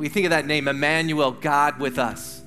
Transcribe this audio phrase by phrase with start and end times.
[0.00, 2.42] we think of that name, Emmanuel, God with us.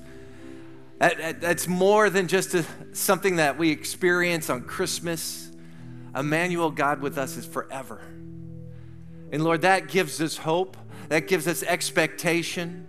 [0.98, 5.52] That's more than just a, something that we experience on Christmas.
[6.16, 8.00] Emmanuel, God with us, is forever.
[9.30, 10.76] And Lord, that gives us hope,
[11.10, 12.88] that gives us expectation.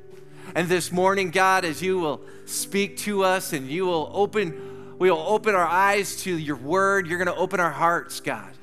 [0.55, 5.11] And this morning, God, as you will speak to us and you will open, we
[5.11, 8.54] will open our eyes to your word, you're going to open our hearts, God.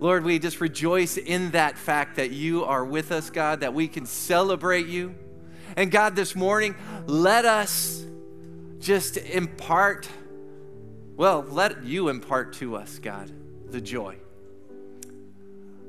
[0.00, 3.86] Lord, we just rejoice in that fact that you are with us, God, that we
[3.86, 5.14] can celebrate you.
[5.76, 6.74] And God, this morning,
[7.06, 8.02] let us
[8.78, 10.08] just impart,
[11.16, 13.30] well, let you impart to us, God,
[13.70, 14.16] the joy.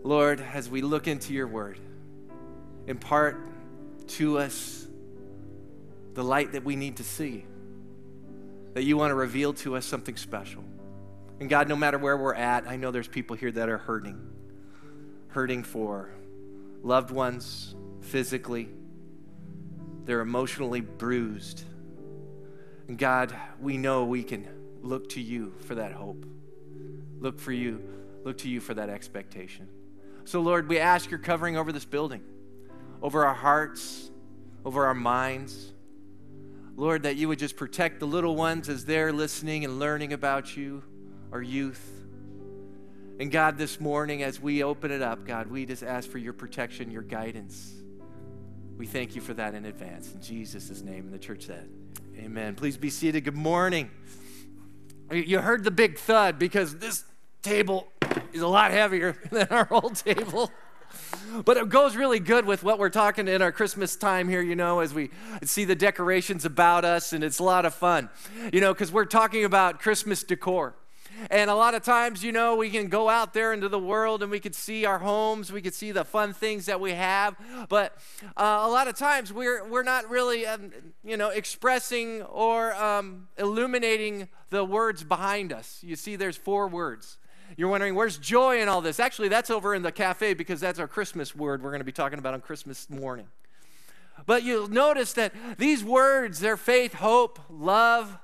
[0.04, 1.80] Lord, as we look into your word,
[2.88, 3.40] impart
[4.08, 4.86] to us
[6.16, 7.46] the light that we need to see,
[8.74, 10.66] that you want to reveal to us something special.
[11.42, 14.16] And God, no matter where we're at, I know there's people here that are hurting,
[15.30, 16.12] hurting for
[16.84, 18.70] loved ones physically,
[20.06, 21.64] they're emotionally bruised.
[22.88, 24.48] And God, we know we can
[24.84, 26.28] look to you for that hope.
[27.20, 27.82] Look for you,
[28.24, 29.68] look to you for that expectation.
[30.26, 32.22] So, Lord, we ask your covering over this building,
[33.02, 34.12] over our hearts,
[34.64, 35.74] over our minds.
[36.76, 40.56] Lord, that you would just protect the little ones as they're listening and learning about
[40.56, 40.84] you
[41.32, 41.82] our youth.
[43.20, 46.34] And God, this morning, as we open it up, God, we just ask for your
[46.34, 47.74] protection, your guidance.
[48.78, 50.12] We thank you for that in advance.
[50.12, 51.70] In Jesus' name, and the church said,
[52.18, 52.56] Amen.
[52.56, 53.24] Please be seated.
[53.24, 53.90] Good morning.
[55.12, 57.04] You heard the big thud because this
[57.42, 57.88] table
[58.34, 60.52] is a lot heavier than our old table.
[61.46, 64.56] But it goes really good with what we're talking in our Christmas time here, you
[64.56, 65.10] know, as we
[65.44, 68.10] see the decorations about us, and it's a lot of fun,
[68.52, 70.76] you know, because we're talking about Christmas decor.
[71.30, 74.22] And a lot of times, you know, we can go out there into the world
[74.22, 77.36] and we could see our homes, we could see the fun things that we have.
[77.70, 77.96] But
[78.38, 80.72] uh, a lot of times, we're, we're not really, um,
[81.04, 85.80] you know, expressing or um, illuminating the words behind us.
[85.82, 87.18] You see, there's four words.
[87.58, 89.00] You're wondering, where's joy in all this?
[89.00, 91.92] Actually, that's over in the cafe because that's our Christmas word we're going to be
[91.92, 93.28] talking about on Christmas morning.
[94.26, 98.18] But you'll notice that these words, they're faith, hope, love,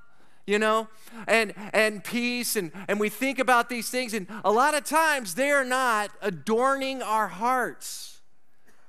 [0.48, 0.88] you know,
[1.28, 5.36] and and peace and and we think about these things and a lot of times
[5.36, 8.22] they're not adorning our hearts.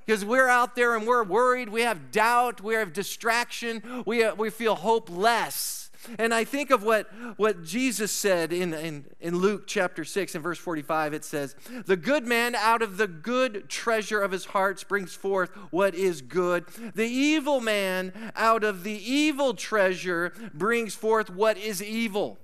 [0.06, 4.34] Because we're out there and we're worried, we have doubt, we have distraction, we, uh,
[4.36, 5.77] we feel hopeless.
[6.18, 10.44] And I think of what, what Jesus said in, in, in Luke chapter 6 and
[10.44, 11.14] verse 45.
[11.14, 11.54] It says,
[11.86, 16.20] The good man out of the good treasure of his heart brings forth what is
[16.22, 16.66] good.
[16.94, 22.38] The evil man out of the evil treasure brings forth what is evil.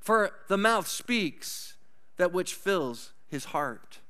[0.00, 1.76] For the mouth speaks
[2.16, 4.00] that which fills his heart.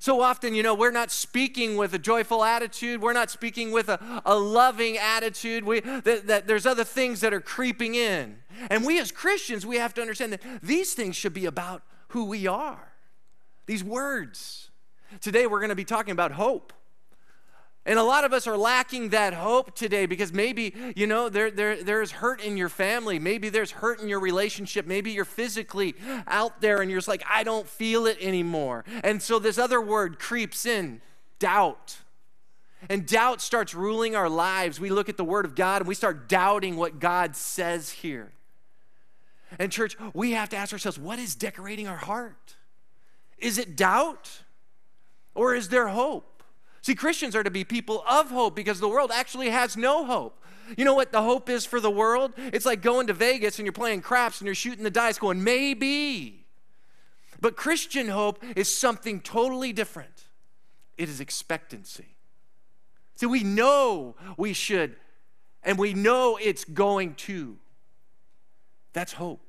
[0.00, 3.02] So often, you know, we're not speaking with a joyful attitude.
[3.02, 5.64] We're not speaking with a, a loving attitude.
[5.64, 8.38] We, that, that there's other things that are creeping in.
[8.70, 12.26] And we as Christians, we have to understand that these things should be about who
[12.26, 12.92] we are.
[13.66, 14.70] These words.
[15.20, 16.72] Today, we're going to be talking about hope.
[17.88, 21.50] And a lot of us are lacking that hope today because maybe, you know, there,
[21.50, 23.18] there, there's hurt in your family.
[23.18, 24.86] Maybe there's hurt in your relationship.
[24.86, 25.94] Maybe you're physically
[26.26, 28.84] out there and you're just like, I don't feel it anymore.
[29.02, 31.00] And so this other word creeps in
[31.38, 31.96] doubt.
[32.90, 34.78] And doubt starts ruling our lives.
[34.78, 38.32] We look at the Word of God and we start doubting what God says here.
[39.58, 42.54] And, church, we have to ask ourselves what is decorating our heart?
[43.38, 44.42] Is it doubt
[45.34, 46.37] or is there hope?
[46.88, 50.42] See, Christians are to be people of hope because the world actually has no hope.
[50.74, 52.32] You know what the hope is for the world?
[52.38, 55.44] It's like going to Vegas and you're playing craps and you're shooting the dice going,
[55.44, 56.46] maybe.
[57.42, 60.24] But Christian hope is something totally different
[60.96, 62.16] it is expectancy.
[63.16, 64.96] See, we know we should,
[65.62, 67.58] and we know it's going to.
[68.94, 69.47] That's hope.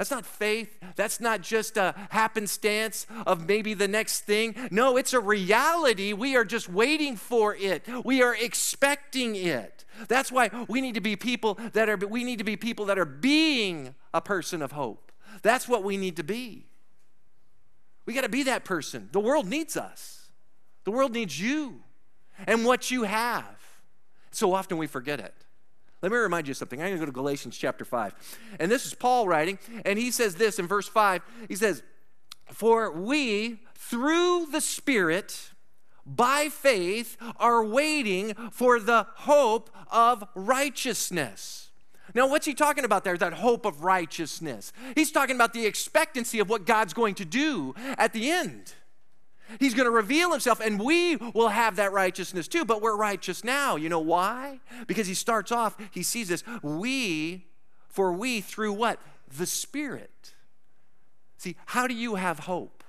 [0.00, 0.78] That's not faith.
[0.96, 4.54] That's not just a happenstance of maybe the next thing.
[4.70, 6.14] No, it's a reality.
[6.14, 7.84] We are just waiting for it.
[8.02, 9.84] We are expecting it.
[10.08, 12.98] That's why we need to be people that are we need to be people that
[12.98, 15.12] are being a person of hope.
[15.42, 16.64] That's what we need to be.
[18.06, 19.10] We got to be that person.
[19.12, 20.30] The world needs us.
[20.84, 21.82] The world needs you
[22.46, 23.82] and what you have.
[24.30, 25.34] So often we forget it.
[26.02, 26.80] Let me remind you of something.
[26.80, 28.14] I'm going to go to Galatians chapter 5.
[28.58, 31.22] And this is Paul writing, and he says this in verse 5.
[31.48, 31.82] He says,
[32.46, 35.50] For we, through the Spirit,
[36.06, 41.68] by faith, are waiting for the hope of righteousness.
[42.14, 43.16] Now, what's he talking about there?
[43.16, 44.72] That hope of righteousness.
[44.94, 48.74] He's talking about the expectancy of what God's going to do at the end.
[49.58, 53.42] He's going to reveal himself, and we will have that righteousness too, but we're righteous
[53.44, 53.76] now.
[53.76, 54.60] You know why?
[54.86, 56.44] Because he starts off, he sees this.
[56.62, 57.46] We,
[57.88, 59.00] for we through what?
[59.36, 60.34] The Spirit.
[61.36, 62.79] See, how do you have hope?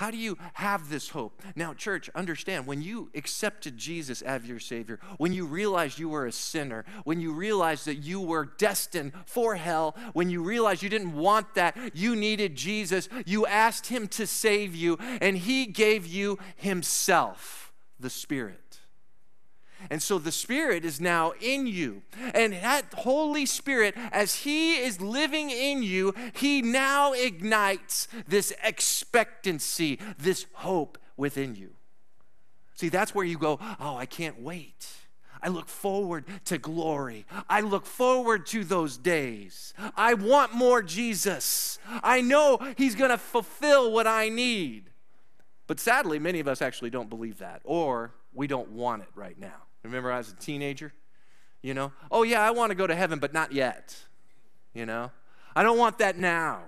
[0.00, 1.42] How do you have this hope?
[1.54, 6.24] Now, church, understand when you accepted Jesus as your Savior, when you realized you were
[6.24, 10.88] a sinner, when you realized that you were destined for hell, when you realized you
[10.88, 16.06] didn't want that, you needed Jesus, you asked Him to save you, and He gave
[16.06, 18.69] you Himself, the Spirit.
[19.88, 22.02] And so the Spirit is now in you.
[22.34, 29.98] And that Holy Spirit, as He is living in you, He now ignites this expectancy,
[30.18, 31.70] this hope within you.
[32.74, 34.88] See, that's where you go, oh, I can't wait.
[35.42, 37.24] I look forward to glory.
[37.48, 39.72] I look forward to those days.
[39.96, 41.78] I want more Jesus.
[42.02, 44.90] I know He's going to fulfill what I need.
[45.66, 49.38] But sadly, many of us actually don't believe that, or we don't want it right
[49.38, 49.62] now.
[49.82, 50.92] Remember, I was a teenager?
[51.62, 53.96] You know, oh yeah, I want to go to heaven, but not yet.
[54.72, 55.10] You know,
[55.54, 56.62] I don't want that now.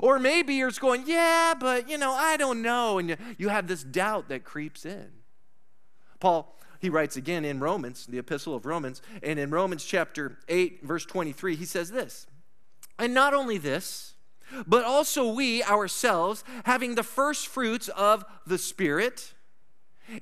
[0.00, 2.98] Or maybe you're just going, yeah, but you know, I don't know.
[2.98, 5.08] And you, you have this doubt that creeps in.
[6.20, 10.84] Paul, he writes again in Romans, the epistle of Romans, and in Romans chapter 8,
[10.84, 12.26] verse 23, he says this
[12.98, 14.14] And not only this,
[14.66, 19.32] but also we ourselves, having the first fruits of the Spirit,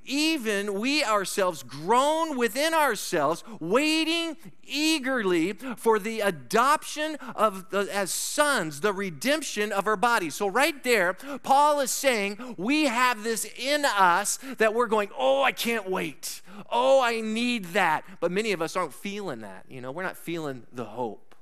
[0.04, 8.80] even we ourselves groan within ourselves waiting eagerly for the adoption of the, as sons
[8.80, 10.34] the redemption of our bodies.
[10.34, 15.42] So right there paul is saying we have this in us that we're going oh
[15.42, 16.42] i can't wait.
[16.70, 18.04] Oh i need that.
[18.20, 19.92] But many of us aren't feeling that you know?
[19.92, 21.34] We're not feeling the hope.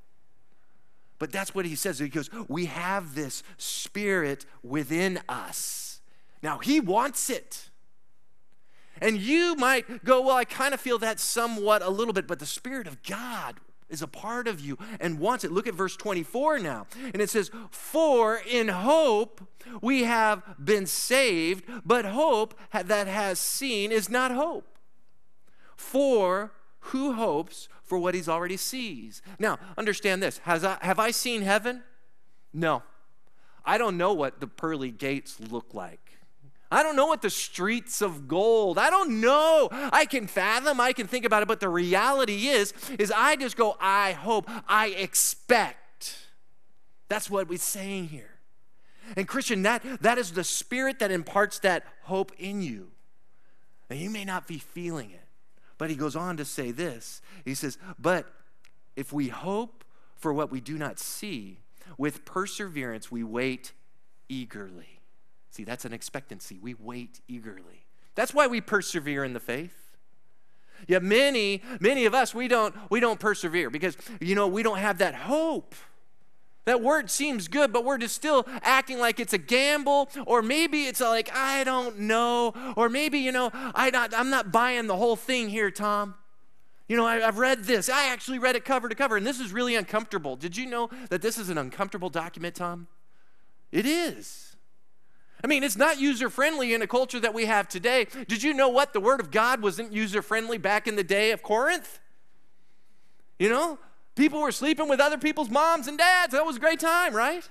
[1.18, 1.98] But that's what he says.
[1.98, 6.00] He goes we have this spirit within us.
[6.42, 7.70] Now he wants it
[9.00, 12.38] and you might go, Well, I kind of feel that somewhat a little bit, but
[12.38, 13.56] the Spirit of God
[13.88, 15.52] is a part of you and wants it.
[15.52, 16.86] Look at verse 24 now.
[17.12, 19.40] And it says, For in hope
[19.80, 24.78] we have been saved, but hope that has seen is not hope.
[25.76, 29.22] For who hopes for what he's already sees?
[29.38, 30.38] Now, understand this.
[30.38, 31.82] Has I, have I seen heaven?
[32.52, 32.82] No.
[33.64, 36.07] I don't know what the pearly gates look like.
[36.70, 38.78] I don't know what the streets of gold.
[38.78, 39.68] I don't know.
[39.72, 43.56] I can fathom, I can think about it, but the reality is is I just
[43.56, 46.18] go I hope, I expect.
[47.08, 48.38] That's what we're saying here.
[49.16, 52.90] And Christian, that that is the spirit that imparts that hope in you.
[53.88, 55.24] And you may not be feeling it.
[55.78, 57.22] But he goes on to say this.
[57.44, 58.30] He says, "But
[58.96, 59.84] if we hope
[60.16, 61.60] for what we do not see,
[61.96, 63.72] with perseverance we wait
[64.28, 64.97] eagerly."
[65.58, 66.60] See, that's an expectancy.
[66.62, 67.84] We wait eagerly.
[68.14, 69.96] That's why we persevere in the faith.
[70.86, 74.78] Yet many, many of us, we don't, we don't persevere because, you know, we don't
[74.78, 75.74] have that hope.
[76.64, 80.84] That word seems good, but we're just still acting like it's a gamble, or maybe
[80.84, 84.96] it's like, I don't know, or maybe, you know, I not, I'm not buying the
[84.96, 86.14] whole thing here, Tom.
[86.86, 87.88] You know, I, have read this.
[87.88, 90.36] I actually read it cover to cover, and this is really uncomfortable.
[90.36, 92.86] Did you know that this is an uncomfortable document, Tom?
[93.72, 94.47] It is.
[95.42, 98.06] I mean, it's not user friendly in a culture that we have today.
[98.26, 98.92] Did you know what?
[98.92, 102.00] The Word of God wasn't user friendly back in the day of Corinth.
[103.38, 103.78] You know,
[104.16, 106.32] people were sleeping with other people's moms and dads.
[106.32, 107.48] That was a great time, right?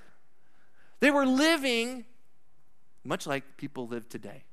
[0.99, 2.05] They were living
[3.05, 4.43] much like people live today.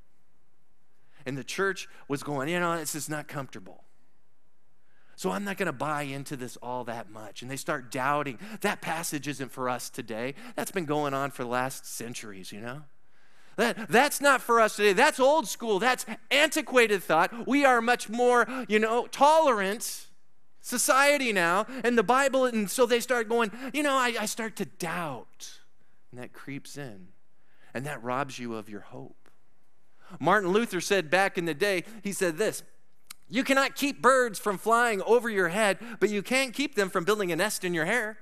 [1.26, 3.82] And the church was going, you know, this is not comfortable.
[5.16, 7.42] So I'm not going to buy into this all that much.
[7.42, 8.38] And they start doubting.
[8.60, 10.34] That passage isn't for us today.
[10.54, 12.82] That's been going on for the last centuries, you know?
[13.56, 14.92] That, that's not for us today.
[14.92, 15.78] That's old school.
[15.78, 17.46] That's antiquated thought.
[17.46, 20.06] We are much more, you know, tolerant
[20.60, 21.66] society now.
[21.84, 25.58] And the Bible, and so they start going, you know, I, I start to doubt.
[26.10, 27.08] And that creeps in.
[27.72, 29.28] And that robs you of your hope.
[30.20, 32.62] Martin Luther said back in the day, he said this
[33.28, 37.04] You cannot keep birds from flying over your head, but you can't keep them from
[37.04, 38.18] building a nest in your hair.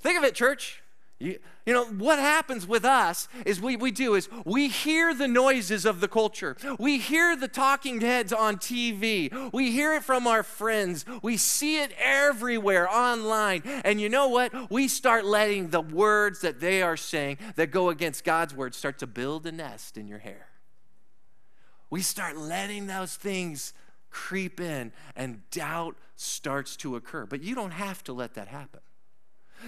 [0.00, 0.82] Think of it, church.
[1.20, 5.26] You, you, know, what happens with us is we, we do is we hear the
[5.26, 6.56] noises of the culture.
[6.78, 9.52] We hear the talking heads on TV.
[9.52, 11.04] We hear it from our friends.
[11.20, 13.62] We see it everywhere online.
[13.84, 14.70] And you know what?
[14.70, 19.00] We start letting the words that they are saying that go against God's word start
[19.00, 20.46] to build a nest in your hair.
[21.90, 23.72] We start letting those things
[24.10, 27.26] creep in and doubt starts to occur.
[27.26, 28.80] But you don't have to let that happen.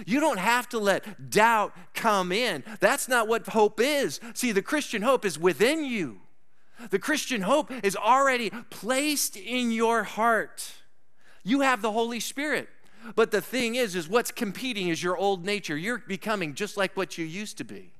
[0.05, 2.63] You don't have to let doubt come in.
[2.79, 4.19] That's not what hope is.
[4.33, 6.21] See, the Christian hope is within you.
[6.89, 10.71] The Christian hope is already placed in your heart.
[11.43, 12.69] You have the Holy Spirit.
[13.15, 15.77] But the thing is is what's competing is your old nature.
[15.77, 17.93] You're becoming just like what you used to be.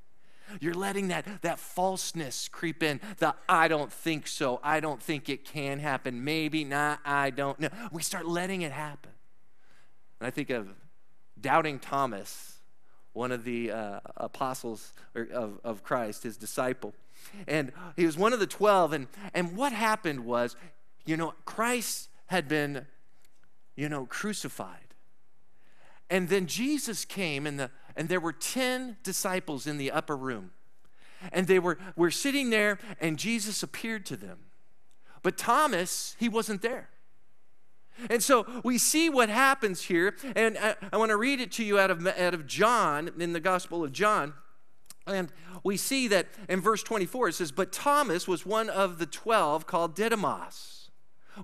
[0.60, 3.00] You're letting that, that falseness creep in.
[3.18, 4.60] The I don't think so.
[4.64, 6.24] I don't think it can happen.
[6.24, 7.00] Maybe not.
[7.06, 7.70] I don't know.
[7.92, 9.12] We start letting it happen.
[10.20, 10.68] And I think of
[11.42, 12.58] doubting Thomas,
[13.14, 16.94] one of the uh, apostles of, of Christ, his disciple.
[17.48, 18.94] And he was one of the 12.
[18.94, 20.56] And, and what happened was,
[21.06, 22.86] you know, Christ had been,
[23.76, 24.78] you know, crucified.
[26.10, 30.52] And then Jesus came, and, the, and there were 10 disciples in the upper room.
[31.32, 34.40] And they were, were sitting there, and Jesus appeared to them.
[35.24, 36.90] But Thomas, he wasn't there.
[38.10, 41.64] And so we see what happens here, and I, I want to read it to
[41.64, 44.34] you out of, out of John, in the Gospel of John.
[45.08, 45.32] And
[45.64, 49.66] we see that in verse 24 it says, But Thomas was one of the twelve
[49.68, 50.90] called Didymus,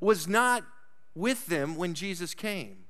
[0.01, 0.63] was not
[1.15, 2.85] with them when Jesus came.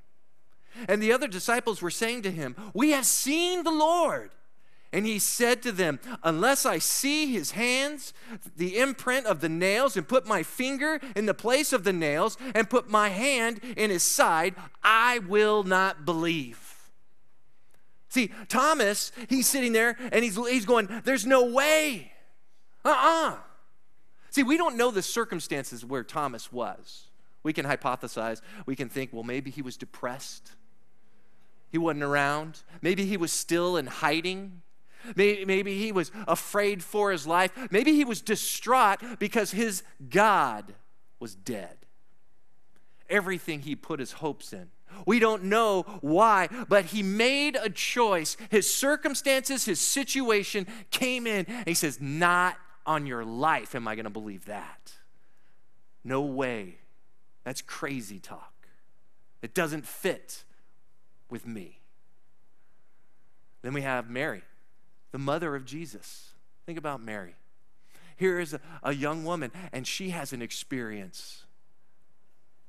[0.88, 4.32] And the other disciples were saying to him, We have seen the Lord.
[4.98, 8.14] And he said to them, Unless I see his hands,
[8.56, 12.36] the imprint of the nails, and put my finger in the place of the nails,
[12.56, 16.90] and put my hand in his side, I will not believe.
[18.10, 22.12] See, Thomas, he's sitting there and he's, he's going, There's no way.
[22.84, 23.34] Uh uh-uh.
[23.34, 23.38] uh
[24.32, 27.04] See, we don't know the circumstances where Thomas was.
[27.44, 28.42] We can hypothesize.
[28.66, 30.54] We can think, well, maybe he was depressed.
[31.72, 32.64] He wasn't around.
[32.82, 34.64] Maybe he was still in hiding.
[35.16, 37.52] Maybe, he was afraid for his life.
[37.72, 40.74] Maybe he was distraught because his God
[41.20, 41.78] was dead.
[43.10, 44.70] Everything he put his hopes in.
[45.06, 48.38] We don't know why, but he made a choice.
[48.50, 53.96] His circumstances, his situation came in, and he says, Not on your life am I
[53.96, 54.94] going to believe that.
[56.04, 56.78] No way.
[57.44, 58.54] That's crazy talk.
[59.42, 60.44] It doesn't fit
[61.30, 61.80] with me.
[63.62, 64.42] Then we have Mary,
[65.12, 66.32] the mother of Jesus.
[66.66, 67.36] Think about Mary.
[68.16, 71.44] Here is a, a young woman, and she has an experience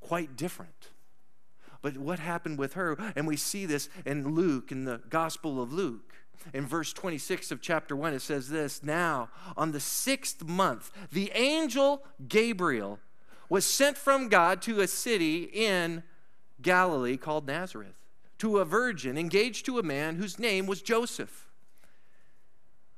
[0.01, 0.91] quite different.
[1.81, 5.73] But what happened with her, and we see this in Luke, in the Gospel of
[5.73, 6.15] Luke.
[6.55, 11.31] In verse 26 of chapter 1, it says this Now, on the sixth month, the
[11.35, 13.01] angel Gabriel
[13.49, 16.03] was sent from God to a city in
[16.61, 17.95] Galilee called Nazareth
[18.39, 21.48] to a virgin engaged to a man whose name was Joseph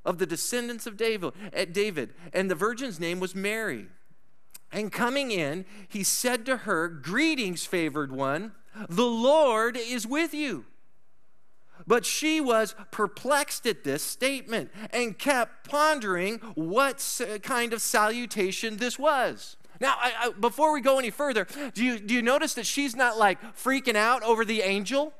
[0.05, 3.87] of the descendants of David, eh, David, and the virgin's name was Mary.
[4.73, 8.53] And coming in, he said to her, Greetings, favored one,
[8.89, 10.65] the Lord is with you.
[11.87, 18.99] But she was perplexed at this statement and kept pondering what kind of salutation this
[18.99, 19.57] was.
[19.81, 22.95] Now, I, I, before we go any further, do you, do you notice that she's
[22.95, 25.15] not like freaking out over the angel?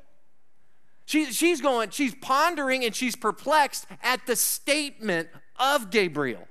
[1.05, 6.47] She, she's going, she's pondering and she's perplexed at the statement of Gabriel.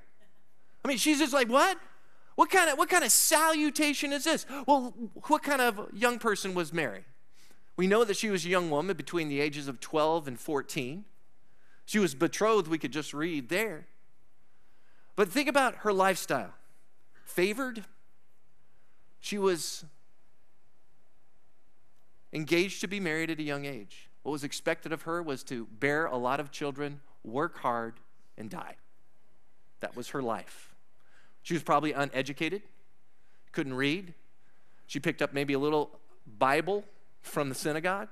[0.83, 1.77] I mean, she's just like, what?
[2.35, 4.45] What kind of what kind of salutation is this?
[4.67, 4.93] Well,
[5.27, 7.03] what kind of young person was Mary?
[7.75, 11.05] We know that she was a young woman between the ages of 12 and 14.
[11.85, 13.87] She was betrothed, we could just read there.
[15.15, 16.53] But think about her lifestyle.
[17.25, 17.85] Favored.
[19.19, 19.85] She was
[22.33, 24.09] engaged to be married at a young age.
[24.23, 27.95] What was expected of her was to bear a lot of children, work hard,
[28.37, 28.75] and die.
[29.79, 30.73] That was her life.
[31.43, 32.61] She was probably uneducated,
[33.51, 34.13] couldn't read.
[34.85, 35.89] She picked up maybe a little
[36.37, 36.83] Bible
[37.21, 38.09] from the synagogue.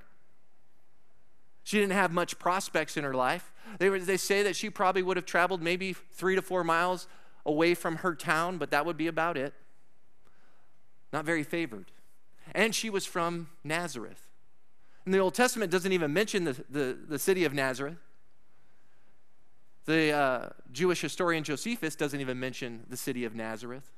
[1.63, 3.51] She didn't have much prospects in her life.
[3.77, 7.07] They, were, they say that she probably would have traveled maybe three to four miles
[7.45, 9.53] away from her town, but that would be about it.
[11.13, 11.91] Not very favored.
[12.53, 14.28] And she was from Nazareth.
[15.13, 17.97] The Old Testament doesn't even mention the, the, the city of Nazareth.
[19.85, 23.91] The uh, Jewish historian Josephus doesn't even mention the city of Nazareth.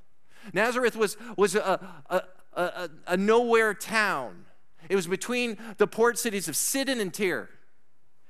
[0.54, 2.22] Nazareth was, was a, a,
[2.54, 4.46] a, a nowhere town.
[4.90, 7.50] It was between the port cities of Sidon and Tyre.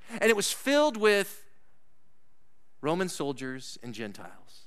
[0.09, 1.45] And it was filled with
[2.81, 4.65] Roman soldiers and Gentiles.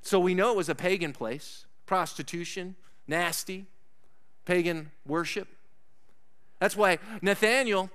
[0.00, 3.66] So we know it was a pagan place prostitution, nasty,
[4.46, 5.48] pagan worship.
[6.64, 7.90] That's why Nathaniel,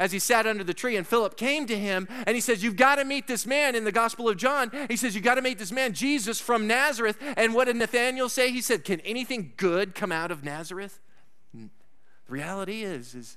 [0.00, 2.74] as he sat under the tree, and Philip came to him and he says, You've
[2.74, 4.70] got to meet this man in the Gospel of John.
[4.88, 7.18] He says, You've got to meet this man, Jesus from Nazareth.
[7.36, 8.50] And what did Nathaniel say?
[8.50, 10.98] He said, Can anything good come out of Nazareth?
[11.52, 11.68] The
[12.26, 13.36] reality is, is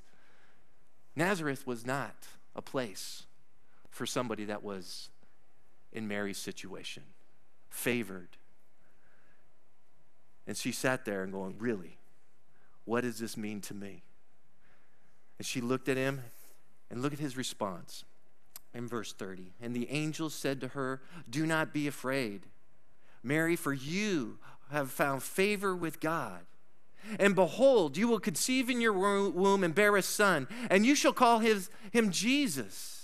[1.14, 2.16] Nazareth was not
[2.56, 3.24] a place
[3.90, 5.10] for somebody that was
[5.92, 7.02] in Mary's situation,
[7.68, 8.30] favored.
[10.46, 11.98] And she sat there and going, Really?
[12.86, 14.04] What does this mean to me?
[15.40, 16.20] And she looked at him
[16.90, 18.04] and look at his response
[18.74, 19.54] in verse 30.
[19.58, 22.42] And the angel said to her, Do not be afraid,
[23.22, 24.38] Mary, for you
[24.70, 26.40] have found favor with God.
[27.18, 31.14] And behold, you will conceive in your womb and bear a son, and you shall
[31.14, 32.99] call his, him Jesus.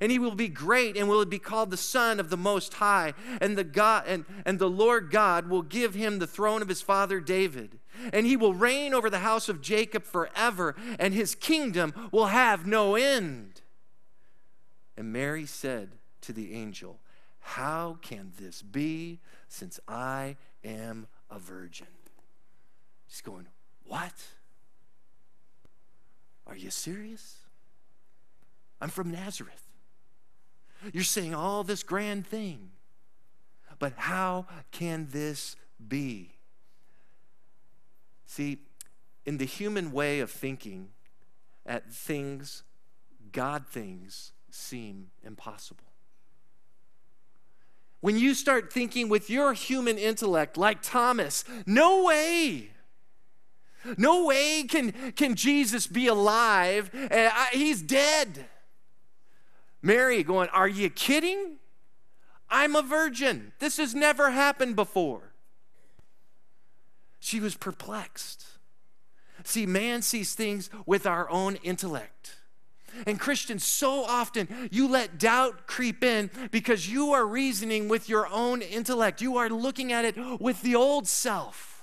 [0.00, 3.14] And he will be great and will be called the Son of the Most High.
[3.40, 6.82] And the God and, and the Lord God will give him the throne of his
[6.82, 7.78] father David.
[8.12, 12.66] And he will reign over the house of Jacob forever, and his kingdom will have
[12.66, 13.62] no end.
[14.96, 17.00] And Mary said to the angel,
[17.40, 21.86] How can this be since I am a virgin?
[23.08, 23.46] She's going,
[23.84, 24.14] What?
[26.46, 27.38] Are you serious?
[28.80, 29.65] I'm from Nazareth.
[30.92, 32.70] You're saying all this grand thing.
[33.78, 35.56] But how can this
[35.86, 36.32] be?
[38.26, 38.58] See,
[39.24, 40.88] in the human way of thinking
[41.64, 42.62] at things,
[43.32, 45.84] God things seem impossible.
[48.00, 52.70] When you start thinking with your human intellect, like Thomas, no way.
[53.96, 56.90] No way can, can Jesus be alive.
[56.94, 58.46] Uh, he's dead.
[59.86, 61.58] Mary going, Are you kidding?
[62.50, 63.52] I'm a virgin.
[63.60, 65.32] This has never happened before.
[67.20, 68.44] She was perplexed.
[69.44, 72.36] See, man sees things with our own intellect.
[73.06, 78.26] And Christians, so often you let doubt creep in because you are reasoning with your
[78.28, 79.20] own intellect.
[79.20, 81.75] You are looking at it with the old self.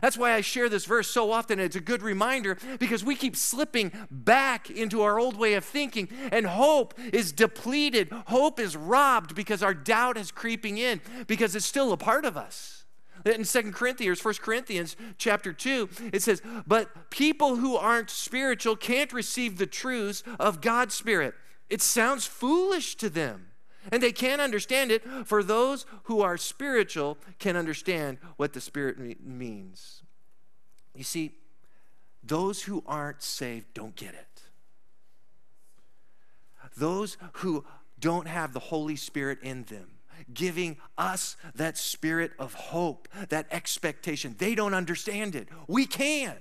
[0.00, 1.58] That's why I share this verse so often.
[1.58, 6.08] It's a good reminder because we keep slipping back into our old way of thinking,
[6.32, 8.10] and hope is depleted.
[8.26, 12.36] Hope is robbed because our doubt is creeping in because it's still a part of
[12.36, 12.84] us.
[13.24, 19.12] In Second Corinthians, First Corinthians chapter 2, it says, But people who aren't spiritual can't
[19.12, 21.34] receive the truths of God's Spirit.
[21.68, 23.47] It sounds foolish to them.
[23.90, 28.98] And they can't understand it, for those who are spiritual can understand what the Spirit
[29.24, 30.02] means.
[30.94, 31.32] You see,
[32.22, 34.42] those who aren't saved don't get it.
[36.76, 37.64] Those who
[37.98, 39.98] don't have the Holy Spirit in them
[40.32, 44.34] giving us that spirit of hope, that expectation.
[44.38, 45.48] They don't understand it.
[45.66, 46.36] We can.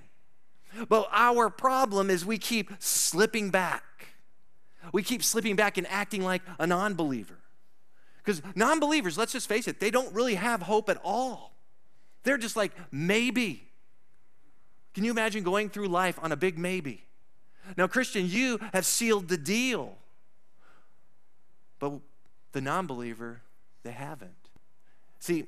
[0.90, 3.84] But our problem is we keep slipping back.
[4.94, 7.38] We keep slipping back and acting like a non believer.
[8.18, 11.54] Because non believers, let's just face it, they don't really have hope at all.
[12.24, 13.64] They're just like, maybe.
[14.94, 17.04] Can you imagine going through life on a big maybe?
[17.76, 19.98] Now, Christian, you have sealed the deal.
[21.80, 21.94] But
[22.52, 23.42] the non believer,
[23.84, 24.32] they haven't.
[25.20, 25.46] See,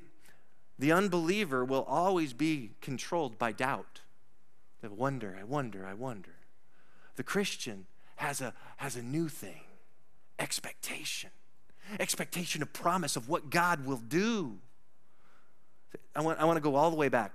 [0.78, 4.00] the unbeliever will always be controlled by doubt.
[4.80, 6.36] They wonder, I wonder, I wonder.
[7.16, 7.86] The Christian
[8.20, 9.62] has a, has a new thing
[10.38, 11.30] expectation.
[11.98, 14.58] Expectation of promise of what God will do.
[16.14, 17.32] I want, I want to go all the way back.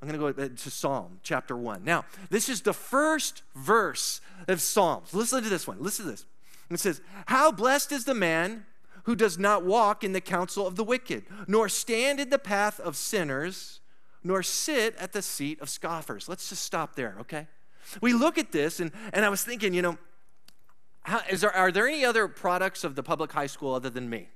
[0.00, 1.84] I'm going to go uh, to Psalm chapter 1.
[1.84, 5.12] Now, this is the first verse of Psalms.
[5.12, 5.76] Listen to this one.
[5.80, 6.24] Listen to this.
[6.70, 8.64] It says, How blessed is the man
[9.04, 12.80] who does not walk in the counsel of the wicked, nor stand in the path
[12.80, 13.80] of sinners,
[14.22, 16.28] nor sit at the seat of scoffers.
[16.28, 17.48] Let's just stop there, okay?
[18.00, 19.98] We look at this, and, and I was thinking, you know,
[21.02, 24.08] how, is there, are there any other products of the public high school other than
[24.08, 24.28] me?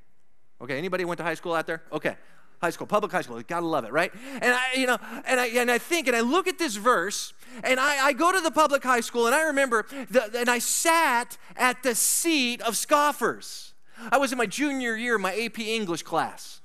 [0.61, 1.83] Okay, anybody went to high school out there?
[1.93, 2.17] Okay,
[2.61, 4.13] high school, public high school, you gotta love it, right?
[4.41, 7.35] And I, you know, and I, and I think, and I look at this verse,
[7.63, 10.59] and I, I go to the public high school, and I remember, the, and I
[10.59, 13.75] sat at the seat of scoffers.
[14.11, 16.61] I was in my junior year, my AP English class.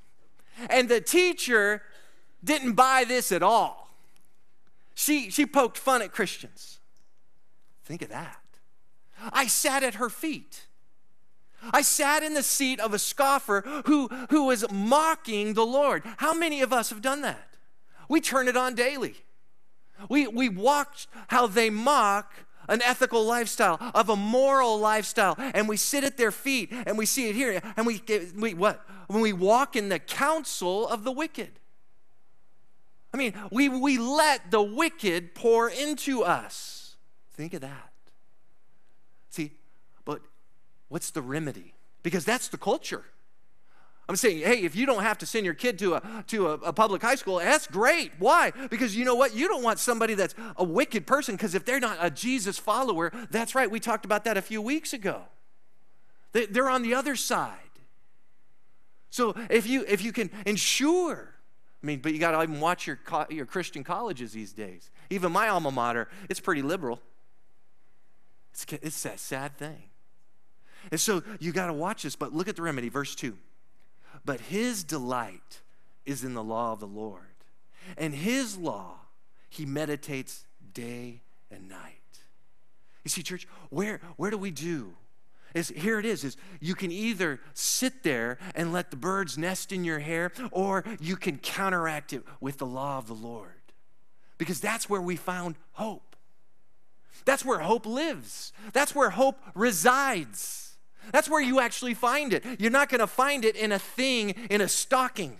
[0.70, 1.84] And the teacher
[2.44, 3.90] didn't buy this at all.
[4.96, 6.80] She, she poked fun at Christians.
[7.86, 8.38] Think of that.
[9.34, 10.66] I sat at her feet.
[11.74, 16.04] I sat in the seat of a scoffer who, who was mocking the Lord.
[16.18, 17.56] How many of us have done that?
[18.08, 19.16] We turn it on daily.
[20.08, 22.34] We, we watch how they mock
[22.70, 27.06] an ethical lifestyle, of a moral lifestyle, and we sit at their feet and we
[27.06, 28.02] see it here, and we,
[28.38, 28.86] we what?
[29.08, 31.50] When we walk in the counsel of the wicked.
[33.12, 36.96] I mean, we, we let the wicked pour into us.
[37.32, 37.92] Think of that.
[39.32, 39.52] See,
[40.06, 40.22] but
[40.90, 41.74] what's the remedy?
[42.04, 43.06] Because that's the culture.
[44.10, 46.54] I'm saying, hey, if you don't have to send your kid to a to a,
[46.54, 48.12] a, public high school, that's great.
[48.18, 48.52] Why?
[48.72, 49.36] Because you know what?
[49.36, 51.36] You don't want somebody that's a wicked person.
[51.36, 53.70] Because if they're not a Jesus follower, that's right.
[53.70, 55.22] We talked about that a few weeks ago.
[56.32, 57.60] They, they're on the other side.
[59.12, 61.36] So if you if you can ensure,
[61.84, 63.00] I mean, but you got to even watch your
[63.30, 64.90] your Christian colleges these days.
[65.12, 67.00] Even my alma mater, it's pretty liberal.
[68.54, 69.89] It's it's that sad thing.
[70.92, 72.16] And so you got to watch this.
[72.16, 73.38] But look at the remedy, verse two.
[74.26, 75.62] But his delight
[76.06, 77.24] is in the law of the Lord,
[77.98, 78.96] and his law
[79.50, 81.96] he meditates day and night.
[83.04, 84.96] You see, church, where where do we do?
[85.54, 89.72] is here it is is you can either sit there and let the birds nest
[89.72, 93.74] in your hair or you can counteract it with the law of the lord
[94.38, 96.16] because that's where we found hope
[97.26, 100.69] that's where hope lives that's where hope resides
[101.12, 104.32] that's where you actually find it you're not going to find it in a thing
[104.50, 105.38] in a stocking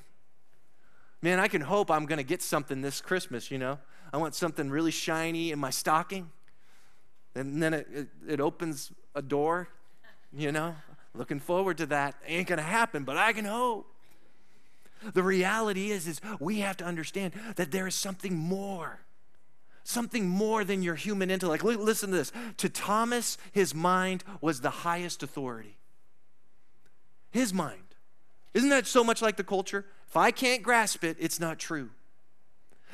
[1.22, 3.78] man i can hope i'm going to get something this christmas you know
[4.14, 6.30] i want something really shiny in my stocking
[7.36, 9.70] and then it, it, it opens a door
[10.36, 10.76] you know?
[11.14, 12.16] Looking forward to that.
[12.26, 13.88] Ain't gonna happen, but I can hope.
[15.14, 19.00] The reality is, is we have to understand that there is something more.
[19.90, 21.64] Something more than your human intellect.
[21.64, 22.32] Listen to this.
[22.58, 25.78] To Thomas, his mind was the highest authority.
[27.32, 27.96] His mind.
[28.54, 29.88] Isn't that so much like the culture?
[30.08, 31.90] If I can't grasp it, it's not true.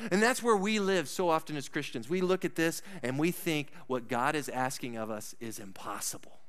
[0.09, 2.09] And that's where we live so often as Christians.
[2.09, 6.39] We look at this and we think what God is asking of us is impossible.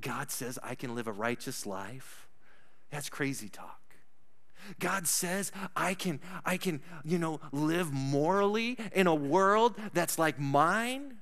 [0.00, 2.28] God says I can live a righteous life.
[2.92, 3.80] That's crazy talk.
[4.78, 10.38] God says I can I can, you know, live morally in a world that's like
[10.38, 11.18] mine.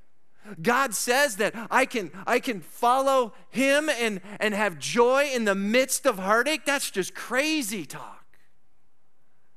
[0.61, 5.55] God says that I can I can follow him and and have joy in the
[5.55, 6.65] midst of heartache.
[6.65, 8.23] That's just crazy talk.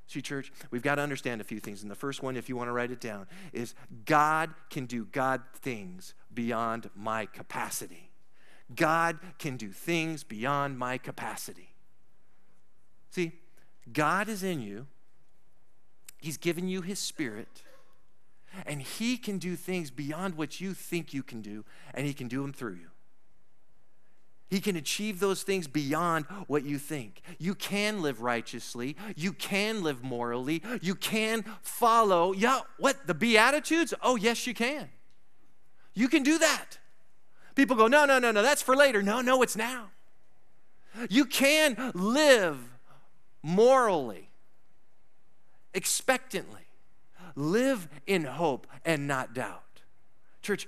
[0.07, 1.81] See, church, we've got to understand a few things.
[1.81, 3.73] And the first one, if you want to write it down, is
[4.05, 8.11] God can do God things beyond my capacity.
[8.73, 11.73] God can do things beyond my capacity.
[13.09, 13.33] See,
[13.91, 14.87] God is in you,
[16.19, 17.63] He's given you His Spirit,
[18.65, 22.27] and He can do things beyond what you think you can do, and He can
[22.27, 22.87] do them through you.
[24.49, 27.21] He can achieve those things beyond what you think.
[27.39, 28.95] You can live righteously.
[29.15, 30.61] You can live morally.
[30.81, 33.07] You can follow, yeah, what?
[33.07, 33.93] The Beatitudes?
[34.03, 34.89] Oh, yes, you can.
[35.95, 36.77] You can do that.
[37.55, 39.01] People go, no, no, no, no, that's for later.
[39.01, 39.87] No, no, it's now.
[41.09, 42.57] You can live
[43.45, 44.27] morally,
[45.75, 46.65] expectantly,
[47.35, 49.61] live in hope and not doubt.
[50.41, 50.67] Church,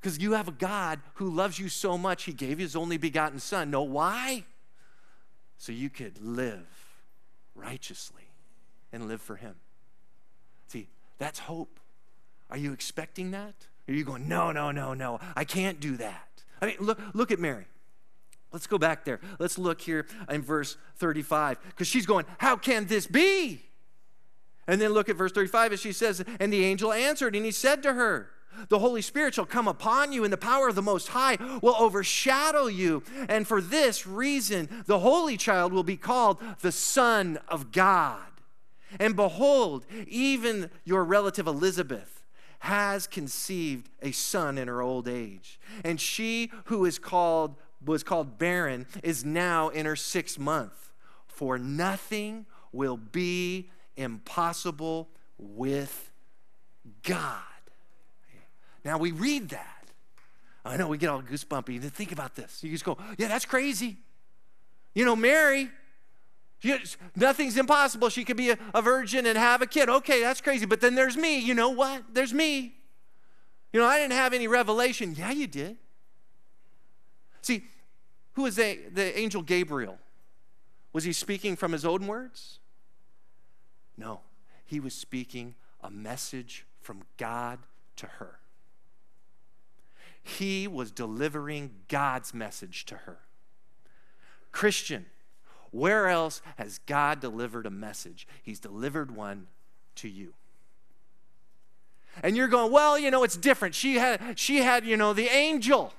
[0.00, 3.38] because you have a God who loves you so much, he gave his only begotten
[3.38, 3.70] Son.
[3.70, 4.44] Know why?
[5.58, 6.66] So you could live
[7.54, 8.30] righteously
[8.90, 9.56] and live for him.
[10.68, 11.78] See, that's hope.
[12.48, 13.54] Are you expecting that?
[13.86, 16.42] Are you going, no, no, no, no, I can't do that?
[16.62, 17.66] I mean, look, look at Mary.
[18.54, 19.18] Let's go back there.
[19.40, 23.60] Let's look here in verse 35, because she's going, How can this be?
[24.68, 27.50] And then look at verse 35 as she says, And the angel answered, and he
[27.50, 28.30] said to her,
[28.68, 31.74] the Holy Spirit shall come upon you, and the power of the Most High will
[31.76, 33.02] overshadow you.
[33.28, 38.20] And for this reason, the Holy Child will be called the Son of God.
[39.00, 42.22] And behold, even your relative Elizabeth
[42.60, 45.60] has conceived a son in her old age.
[45.84, 50.92] And she who is called was called barren is now in her sixth month.
[51.26, 56.10] For nothing will be impossible with
[57.02, 57.42] God.
[58.84, 59.84] Now we read that.
[60.64, 61.80] I know we get all goosebumpy.
[61.82, 62.62] To think about this.
[62.62, 63.98] You just go, yeah, that's crazy.
[64.94, 65.70] You know, Mary,
[67.16, 68.08] nothing's impossible.
[68.08, 69.88] She could be a, a, virgin and have a kid.
[69.88, 70.66] Okay, that's crazy.
[70.66, 71.38] But then there's me.
[71.38, 72.02] You know what?
[72.12, 72.74] There's me.
[73.72, 75.14] You know, I didn't have any revelation.
[75.18, 75.76] Yeah, you did.
[77.42, 77.64] See,
[78.34, 79.98] who was the, the angel Gabriel?
[80.92, 82.58] Was he speaking from his own words?
[83.96, 84.20] No,
[84.64, 87.60] he was speaking a message from God
[87.96, 88.38] to her.
[90.22, 93.18] He was delivering God's message to her.
[94.52, 95.06] Christian,
[95.70, 98.26] where else has God delivered a message?
[98.42, 99.48] He's delivered one
[99.96, 100.34] to you.
[102.22, 103.74] And you're going, well, you know, it's different.
[103.74, 105.92] She had, she had, you know, the angel.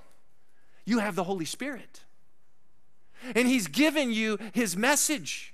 [0.86, 2.05] You have the Holy Spirit.
[3.34, 5.54] And He's given you His message.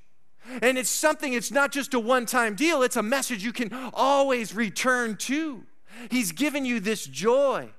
[0.61, 3.71] And it's something, it's not just a one time deal, it's a message you can
[3.93, 5.63] always return to.
[6.09, 7.69] He's given you this joy.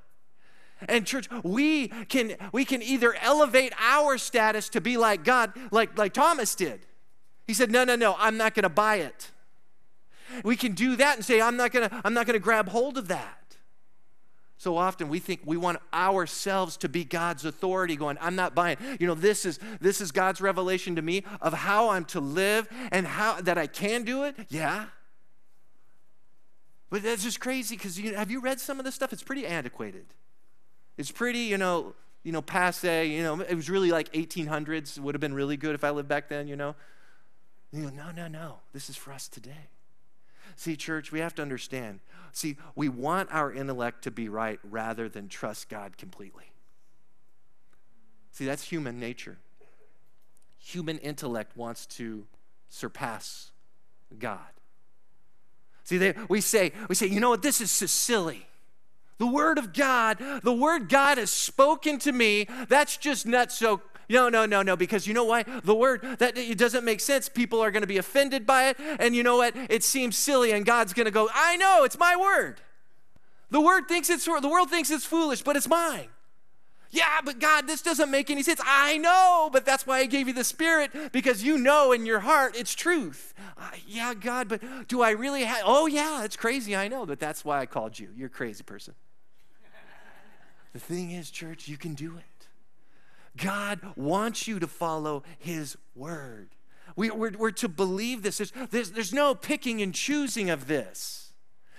[0.89, 5.97] And church, we can we can either elevate our status to be like God, like,
[5.97, 6.87] like Thomas did.
[7.47, 9.31] He said, No, no, no, I'm not gonna buy it.
[10.45, 13.09] We can do that and say, I'm not gonna, I'm not gonna grab hold of
[13.09, 13.42] that.
[14.63, 18.77] So often we think we want ourselves to be God's authority, going, I'm not buying.
[19.01, 22.69] You know, this is this is God's revelation to me of how I'm to live
[22.93, 24.37] and how that I can do it.
[24.51, 24.85] Yeah.
[26.91, 29.13] But that's just crazy because you have you read some of this stuff?
[29.13, 30.07] It's pretty antiquated.
[30.97, 33.09] It's pretty, you know, you know, passe.
[33.09, 34.97] You know, it was really like 1800s.
[34.97, 36.47] It would have been really good if I lived back then.
[36.47, 36.77] You know.
[37.73, 38.59] You go, no, no, no.
[38.73, 39.71] This is for us today.
[40.57, 42.01] See, church, we have to understand.
[42.33, 46.53] See, we want our intellect to be right rather than trust God completely.
[48.33, 49.39] See, that's human nature.
[50.59, 52.27] Human intellect wants to
[52.69, 53.51] surpass
[54.19, 54.39] God.
[55.85, 58.47] See, they, we say, we say, you know what, this is so silly.
[59.19, 63.83] The Word of God, the Word God has spoken to me, that's just not so
[64.13, 65.45] no, no, no, no, because you know why?
[65.65, 67.29] The word, that it doesn't make sense.
[67.29, 68.77] People are going to be offended by it.
[69.01, 69.57] And you know what?
[69.69, 72.61] It seems silly, and God's going to go, I know, it's my word.
[73.51, 76.09] The word thinks it's, the world thinks it's foolish, but it's mine.
[76.91, 78.61] Yeah, but God, this doesn't make any sense.
[78.63, 82.21] I know, but that's why I gave you the Spirit, because you know in your
[82.21, 83.33] heart it's truth.
[83.57, 87.19] Uh, yeah, God, but do I really have, oh, yeah, it's crazy, I know, but
[87.19, 88.11] that's why I called you.
[88.15, 88.95] You're a crazy person.
[90.75, 92.25] the thing is, church, you can do it.
[93.37, 96.51] God wants you to follow His word.
[96.97, 98.39] We, are we're, we're to believe this.
[98.39, 101.33] There's, there's, there's no picking and choosing of this.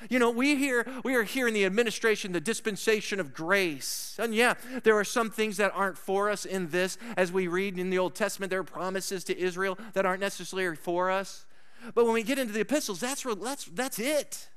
[0.09, 4.17] You know, we hear we are here in the administration, the dispensation of grace.
[4.19, 6.97] And yeah, there are some things that aren't for us in this.
[7.15, 10.75] As we read in the Old Testament, there are promises to Israel that aren't necessarily
[10.75, 11.45] for us.
[11.93, 14.47] But when we get into the epistles, that's, that's, that's it.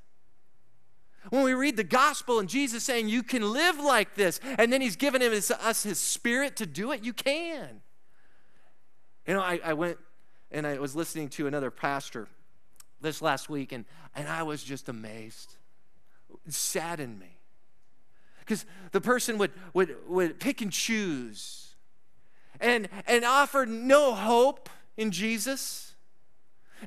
[1.31, 4.81] When we read the gospel and Jesus saying, You can live like this, and then
[4.81, 7.81] He's given him his, us His Spirit to do it, you can.
[9.27, 9.99] You know, I, I went
[10.51, 12.29] and I was listening to another pastor
[13.01, 13.85] this last week, and,
[14.15, 15.57] and I was just amazed.
[16.47, 17.37] It saddened me.
[18.41, 21.75] Because the person would, would, would pick and choose
[22.61, 25.86] and, and offer no hope in Jesus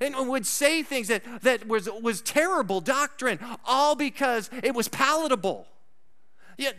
[0.02, 5.68] and would say things that, that was, was terrible doctrine, all because it was palatable.
[6.58, 6.72] Yeah,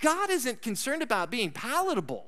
[0.00, 2.26] God isn't concerned about being palatable.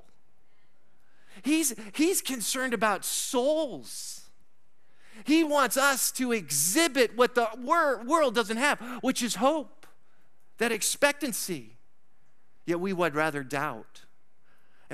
[1.42, 4.22] He's, he's concerned about souls.
[5.24, 9.86] He wants us to exhibit what the wor- world doesn't have, which is hope,
[10.58, 11.76] that expectancy.
[12.66, 14.02] Yet we would rather doubt.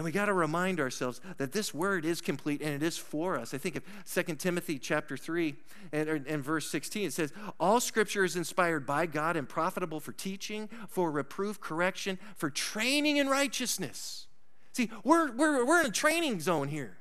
[0.00, 3.38] And we got to remind ourselves that this word is complete and it is for
[3.38, 3.52] us.
[3.52, 5.54] I think of 2 Timothy chapter 3
[5.92, 10.12] and, and verse 16, it says, All scripture is inspired by God and profitable for
[10.12, 14.26] teaching, for reproof, correction, for training in righteousness.
[14.72, 16.96] See, we're, we're, we're in a training zone here.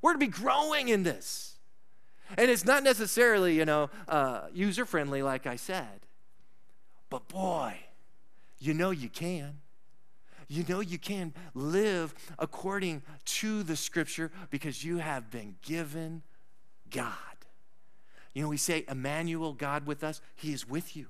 [0.00, 1.56] We're to be growing in this.
[2.36, 6.06] And it's not necessarily, you know, uh, user friendly, like I said.
[7.10, 7.74] But boy,
[8.60, 9.62] you know you can
[10.48, 16.22] you know you can live according to the scripture because you have been given
[16.90, 17.12] God.
[18.32, 21.06] You know, we say, Emmanuel, God with us, He is with you.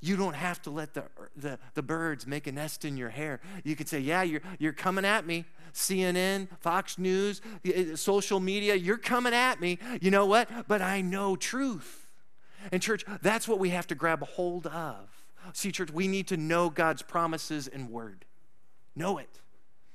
[0.00, 1.04] You don't have to let the,
[1.36, 3.40] the, the birds make a nest in your hair.
[3.64, 5.44] You can say, Yeah, you're, you're coming at me.
[5.74, 7.40] CNN, Fox News,
[7.94, 9.78] social media, you're coming at me.
[10.00, 10.48] You know what?
[10.68, 12.06] But I know truth.
[12.72, 15.17] And, church, that's what we have to grab hold of.
[15.52, 18.24] See, church, we need to know God's promises and word.
[18.94, 19.40] Know it.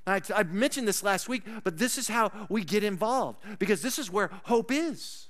[0.06, 4.12] I, mentioned this last week, but this is how we get involved because this is
[4.12, 5.30] where hope is.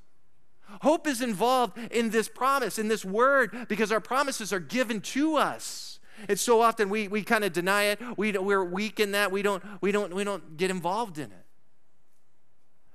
[0.82, 5.36] Hope is involved in this promise, in this word, because our promises are given to
[5.36, 6.00] us.
[6.28, 8.00] And so often we, we kind of deny it.
[8.18, 9.32] We, we're weak in that.
[9.32, 11.46] We don't, we, don't, we don't get involved in it.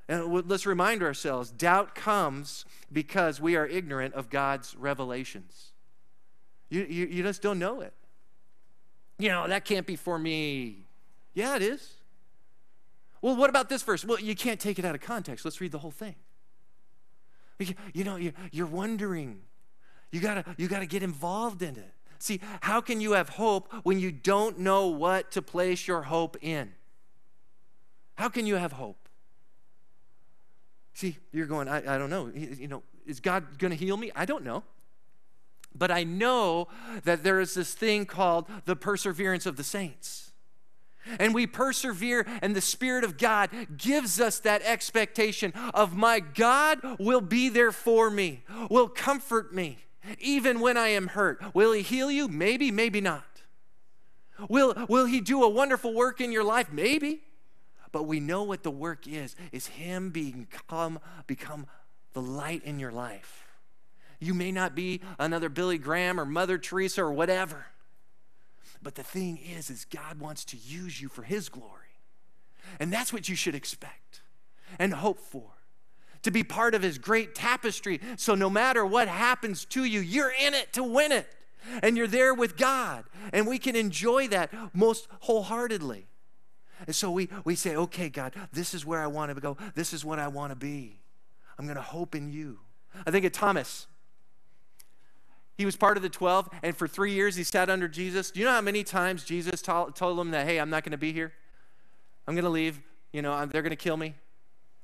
[0.09, 5.73] And let's remind ourselves doubt comes because we are ignorant of God's revelations.
[6.71, 7.93] You, you, you just don't know it.
[9.19, 10.87] You know, that can't be for me.
[11.35, 11.95] Yeah, it is.
[13.21, 14.05] Well, what about this verse?
[14.05, 15.45] Well, you can't take it out of context.
[15.45, 16.15] Let's read the whole thing.
[17.93, 19.41] You know, you, you're wondering.
[20.13, 21.93] You gotta, you gotta get involved in it.
[22.21, 26.37] See, how can you have hope when you don't know what to place your hope
[26.41, 26.73] in?
[28.17, 29.09] How can you have hope?
[30.95, 32.31] See, you're going, I, I don't know.
[32.35, 34.11] You know, is God going to heal me?
[34.17, 34.65] I don't know.
[35.75, 36.69] But I know
[37.05, 40.33] that there is this thing called the perseverance of the saints.
[41.19, 46.81] And we persevere, and the Spirit of God gives us that expectation of my God
[46.99, 49.79] will be there for me, will comfort me,
[50.19, 51.43] even when I am hurt.
[51.55, 52.29] Will He heal you?
[52.29, 53.25] Maybe, maybe not.
[54.49, 56.71] Will, will he do a wonderful work in your life?
[56.73, 57.23] Maybe.
[57.91, 61.67] But we know what the work is, is him become, become
[62.13, 63.48] the light in your life.
[64.21, 67.67] You may not be another Billy Graham or Mother Teresa or whatever.
[68.83, 71.73] But the thing is, is God wants to use you for his glory.
[72.79, 74.23] And that's what you should expect
[74.79, 75.51] and hope for.
[76.23, 78.01] To be part of his great tapestry.
[78.17, 81.29] So no matter what happens to you, you're in it to win it.
[81.83, 83.05] And you're there with God.
[83.33, 86.07] And we can enjoy that most wholeheartedly.
[86.87, 89.57] And so we, we say, okay, God, this is where I want to go.
[89.75, 91.01] This is what I want to be.
[91.59, 92.61] I'm going to hope in you.
[93.07, 93.87] I think of Thomas.
[95.59, 98.31] He was part of the 12, and for three years he sat under Jesus.
[98.31, 100.93] Do you know how many times Jesus told, told him that, hey, I'm not going
[100.93, 101.33] to be here?
[102.29, 102.81] I'm going to leave.
[103.13, 104.15] You know, they're going to kill me.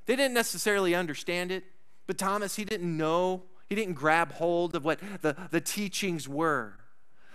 [0.07, 1.63] They didn't necessarily understand it,
[2.09, 3.45] but Thomas, he didn't know.
[3.69, 6.75] He didn't grab hold of what the, the teachings were.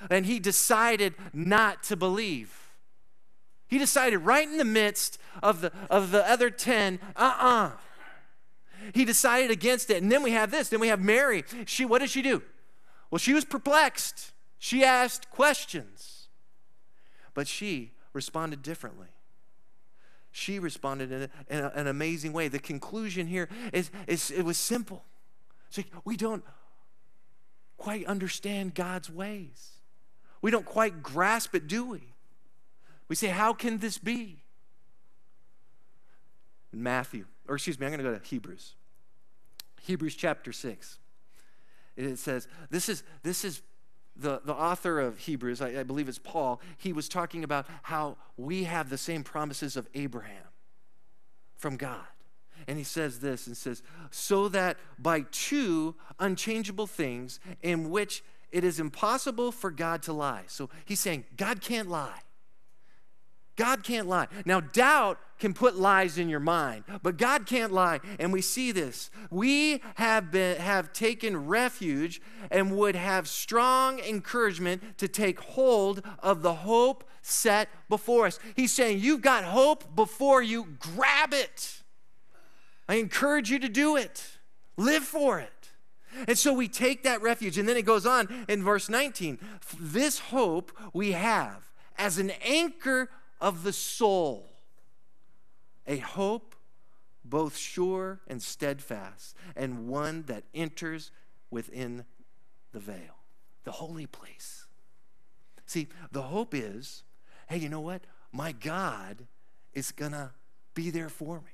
[0.09, 2.53] And he decided not to believe.
[3.69, 7.65] He decided right in the midst of the, of the other 10, uh uh-uh.
[7.67, 7.71] uh
[8.93, 10.03] He decided against it.
[10.03, 10.67] And then we have this.
[10.67, 11.45] Then we have Mary.
[11.65, 12.43] She, what did she do?
[13.11, 14.33] Well, she was perplexed.
[14.57, 16.27] She asked questions.
[17.33, 19.07] But she responded differently.
[20.31, 22.47] She responded in, a, in a, an amazing way.
[22.47, 25.03] The conclusion here is, is it was simple.
[25.67, 26.43] It's like we don't
[27.77, 29.71] quite understand God's ways.
[30.41, 32.13] We don't quite grasp it, do we?
[33.07, 34.43] We say, How can this be?
[36.71, 38.75] Matthew, or excuse me, I'm going to go to Hebrews.
[39.81, 40.99] Hebrews chapter 6.
[41.99, 43.61] It says, This is, this is
[44.15, 48.17] the, the author of Hebrews, I, I believe it's Paul, he was talking about how
[48.37, 50.43] we have the same promises of Abraham
[51.55, 52.05] from God.
[52.67, 53.81] And he says this and says,
[54.11, 60.43] so that by two unchangeable things in which it is impossible for God to lie.
[60.47, 62.19] So he's saying, God can't lie.
[63.59, 64.29] God can't lie.
[64.45, 67.99] Now, doubt can put lies in your mind, but God can't lie.
[68.17, 69.11] And we see this.
[69.29, 76.41] We have been have taken refuge and would have strong encouragement to take hold of
[76.41, 78.39] the hope set before us.
[78.55, 81.83] He's saying, You've got hope before you, grab it.
[82.87, 84.37] I encourage you to do it.
[84.77, 85.71] Live for it.
[86.29, 87.57] And so we take that refuge.
[87.57, 89.37] And then it goes on in verse 19.
[89.77, 94.49] This hope we have as an anchor of the soul,
[95.87, 96.55] a hope
[97.23, 101.11] both sure and steadfast, and one that enters
[101.51, 102.05] within
[102.71, 103.23] the veil,
[103.63, 104.65] the holy place.
[105.65, 107.03] See, the hope is
[107.47, 108.03] hey, you know what?
[108.31, 109.25] My God
[109.73, 110.29] is going to
[110.75, 111.51] be there for me.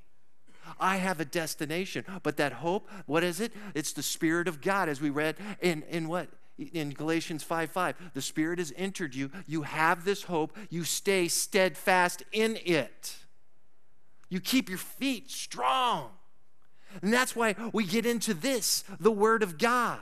[0.79, 3.53] I have a destination, but that hope, what is it?
[3.73, 6.27] It's the Spirit of God, as we read in, in what?
[6.57, 8.11] In Galatians 5 5.
[8.13, 9.31] The Spirit has entered you.
[9.45, 10.55] You have this hope.
[10.69, 13.17] You stay steadfast in it.
[14.29, 16.09] You keep your feet strong.
[17.01, 19.99] And that's why we get into this the Word of God.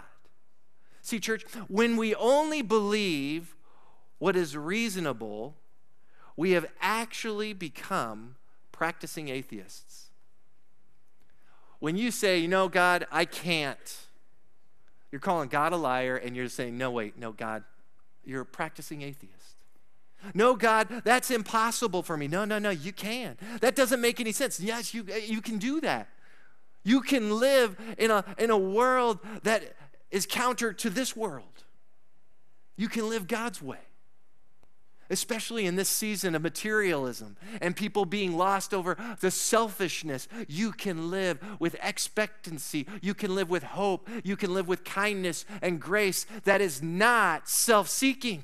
[1.01, 3.55] See, church, when we only believe
[4.19, 5.55] what is reasonable,
[6.37, 8.35] we have actually become
[8.71, 10.11] practicing atheists.
[11.79, 14.02] When you say, you know, God, I can't
[15.13, 17.63] you're calling God a liar and you're saying, no, wait, no, God,
[18.25, 19.57] you're a practicing atheist.
[20.33, 22.27] No, God, that's impossible for me.
[22.27, 23.37] No, no, no, you can.
[23.61, 24.59] That doesn't make any sense.
[24.59, 26.09] Yes, you, you can do that.
[26.83, 29.75] You can live in a, in a world that
[30.09, 31.63] is counter to this world.
[32.75, 33.77] You can live God's way
[35.09, 41.11] especially in this season of materialism and people being lost over the selfishness, you can
[41.11, 42.87] live with expectancy.
[43.01, 44.09] You can live with hope.
[44.23, 48.43] You can live with kindness and grace that is not self seeking.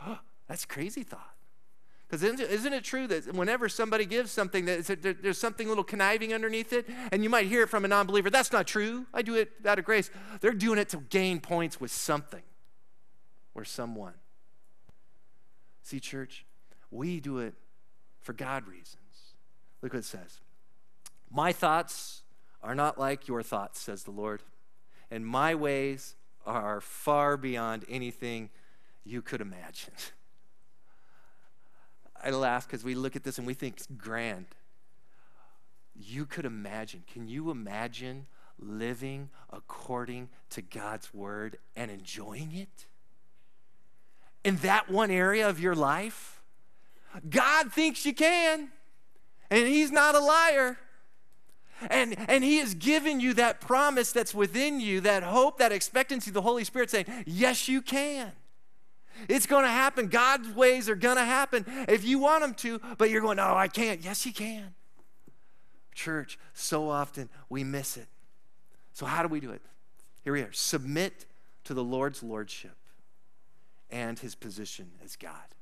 [0.48, 1.34] That's crazy thought.
[2.06, 5.82] Because isn't, isn't it true that whenever somebody gives something, that there's something a little
[5.82, 9.06] conniving underneath it, and you might hear it from a non believer, that's not true.
[9.12, 10.10] I do it out of grace.
[10.40, 12.42] They're doing it to gain points with something
[13.54, 14.14] or someone.
[15.84, 16.46] See, church,
[16.90, 17.54] we do it
[18.18, 19.34] for God reasons.
[19.82, 20.40] Look what it says
[21.30, 22.22] My thoughts
[22.62, 24.42] are not like your thoughts, says the Lord,
[25.10, 26.16] and my ways
[26.46, 28.48] are far beyond anything
[29.04, 29.92] you could imagine.
[32.22, 34.46] I laugh because we look at this and we think it's grand.
[35.94, 37.04] You could imagine.
[37.12, 38.26] Can you imagine
[38.58, 42.86] living according to God's word and enjoying it?
[44.44, 46.42] In that one area of your life?
[47.28, 48.68] God thinks you can,
[49.50, 50.78] and He's not a liar.
[51.90, 56.30] And, and He has given you that promise that's within you, that hope, that expectancy,
[56.30, 58.32] the Holy Spirit saying, Yes, you can.
[59.28, 60.08] It's going to happen.
[60.08, 63.54] God's ways are going to happen if you want them to, but you're going, no,
[63.54, 64.04] I can't.
[64.04, 64.74] Yes, you can.
[65.94, 68.08] Church, so often we miss it.
[68.92, 69.62] So, how do we do it?
[70.22, 71.26] Here we are submit
[71.64, 72.76] to the Lord's lordship
[73.90, 75.54] and his position as God.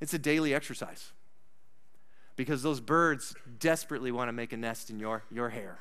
[0.00, 1.12] It's a daily exercise
[2.36, 5.80] because those birds desperately want to make a nest in your, your hair.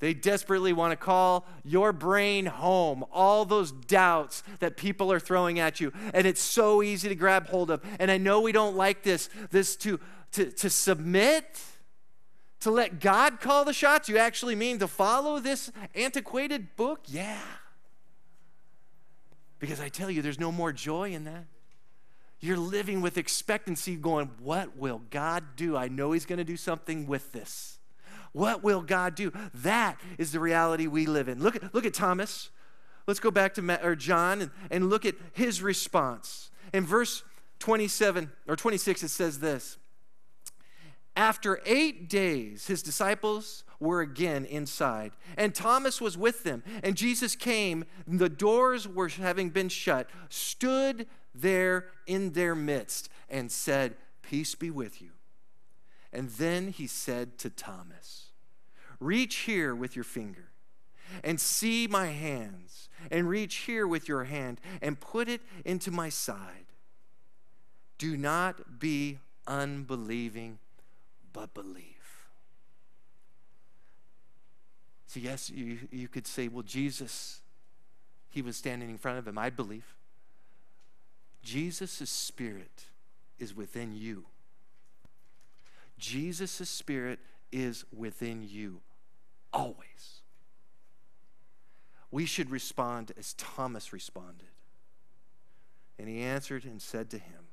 [0.00, 5.60] They desperately want to call your brain home, all those doubts that people are throwing
[5.60, 5.92] at you.
[6.12, 7.82] And it's so easy to grab hold of.
[7.98, 9.98] And I know we don't like this, this to,
[10.32, 11.58] to, to submit,
[12.60, 14.08] to let God call the shots.
[14.08, 17.00] You actually mean to follow this antiquated book?
[17.06, 17.40] Yeah.
[19.64, 21.46] Because I tell you, there's no more joy in that.
[22.38, 25.74] You're living with expectancy, going, What will God do?
[25.74, 27.78] I know He's going to do something with this.
[28.32, 29.32] What will God do?
[29.54, 31.42] That is the reality we live in.
[31.42, 32.50] Look at, look at Thomas.
[33.06, 36.50] Let's go back to or John and, and look at his response.
[36.74, 37.22] In verse
[37.60, 39.78] 27 or 26, it says this
[41.16, 46.64] After eight days, his disciples were again inside, and Thomas was with them.
[46.82, 53.52] And Jesus came, the doors were having been shut, stood there in their midst, and
[53.52, 55.10] said, Peace be with you.
[56.12, 58.30] And then he said to Thomas,
[58.98, 60.50] Reach here with your finger
[61.22, 66.08] and see my hands, and reach here with your hand and put it into my
[66.08, 66.66] side.
[67.98, 70.58] Do not be unbelieving,
[71.32, 71.84] but believe.
[75.14, 77.40] So, yes, you, you could say, well, Jesus,
[78.30, 79.38] he was standing in front of him.
[79.38, 79.94] I believe.
[81.40, 82.86] Jesus' spirit
[83.38, 84.24] is within you.
[86.00, 87.20] Jesus' spirit
[87.52, 88.80] is within you
[89.52, 90.22] always.
[92.10, 94.48] We should respond as Thomas responded.
[95.96, 97.44] And he answered and said to him,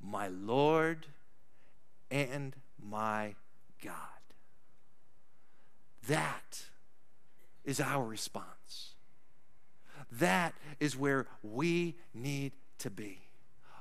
[0.00, 1.06] My Lord
[2.12, 3.34] and my
[3.82, 3.96] God.
[6.06, 6.66] That
[7.64, 8.94] is our response.
[10.10, 13.20] That is where we need to be.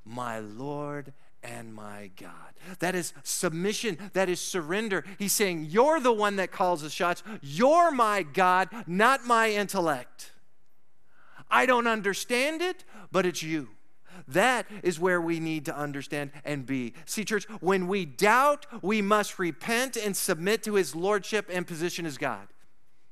[0.06, 1.14] My Lord
[1.44, 2.54] and my God.
[2.80, 3.98] That is submission.
[4.14, 5.04] That is surrender.
[5.18, 7.24] He's saying, You're the one that calls the shots.
[7.42, 10.32] You're my God, not my intellect.
[11.50, 13.70] I don't understand it, but it's you.
[14.28, 16.94] That is where we need to understand and be.
[17.06, 22.06] See, church, when we doubt, we must repent and submit to his lordship and position
[22.06, 22.48] as God.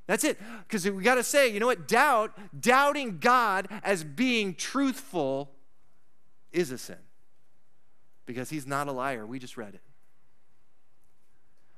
[0.10, 0.39] That's it.
[0.68, 1.88] Because we got to say, you know what?
[1.88, 5.51] Doubt, doubting God as being truthful
[6.51, 6.97] is a sin
[8.26, 9.28] because he's not a liar.
[9.28, 9.84] We just read it.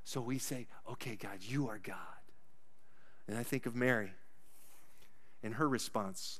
[0.05, 1.97] So we say, okay, God, you are God.
[3.27, 4.13] And I think of Mary
[5.43, 6.39] and her response.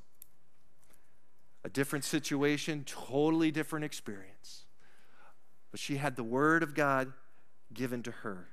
[1.66, 4.64] A different situation, totally different experience.
[5.72, 7.12] But she had the word of God
[7.74, 8.48] given to her,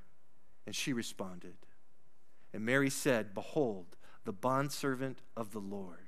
[0.67, 1.55] and she responded.
[2.53, 5.99] And Mary said, Behold, the bondservant of the Lord.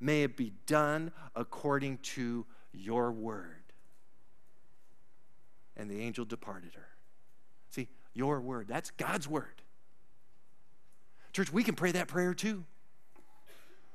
[0.00, 3.66] May it be done according to your word
[5.76, 6.88] and the angel departed her.
[7.70, 9.62] See, your word, that's God's word.
[11.32, 12.64] Church, we can pray that prayer too.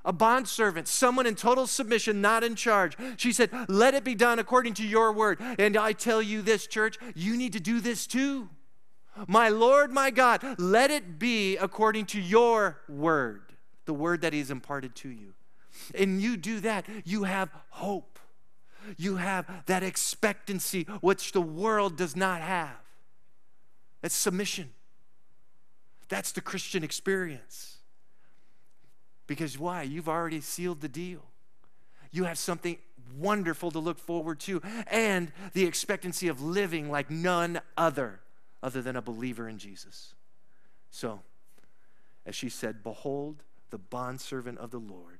[0.05, 2.97] A bondservant, someone in total submission, not in charge.
[3.17, 5.39] She said, Let it be done according to your word.
[5.59, 8.49] And I tell you this, church, you need to do this too.
[9.27, 13.53] My Lord, my God, let it be according to your word,
[13.85, 15.33] the word that He's imparted to you.
[15.95, 18.11] And you do that, you have hope
[18.97, 22.77] you have that expectancy which the world does not have.
[24.01, 24.71] That's submission.
[26.09, 27.77] That's the Christian experience.
[29.27, 29.83] Because why?
[29.83, 31.23] You've already sealed the deal.
[32.11, 32.77] You have something
[33.17, 38.19] wonderful to look forward to and the expectancy of living like none other
[38.63, 40.13] other than a believer in Jesus.
[40.89, 41.21] So,
[42.25, 45.19] as she said, behold the bondservant of the Lord.